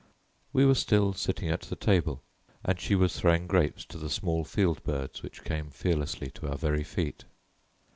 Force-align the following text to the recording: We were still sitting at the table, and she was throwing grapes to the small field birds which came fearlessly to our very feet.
We 0.51 0.65
were 0.65 0.73
still 0.73 1.13
sitting 1.13 1.49
at 1.49 1.61
the 1.61 1.75
table, 1.75 2.23
and 2.65 2.79
she 2.79 2.95
was 2.95 3.15
throwing 3.19 3.45
grapes 3.45 3.85
to 3.85 3.99
the 3.99 4.09
small 4.09 4.43
field 4.43 4.83
birds 4.83 5.21
which 5.21 5.43
came 5.43 5.69
fearlessly 5.69 6.31
to 6.31 6.49
our 6.49 6.57
very 6.57 6.83
feet. 6.83 7.25